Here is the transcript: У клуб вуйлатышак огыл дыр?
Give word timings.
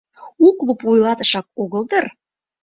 У 0.45 0.47
клуб 0.59 0.79
вуйлатышак 0.85 1.45
огыл 1.61 1.83
дыр? 1.89 2.05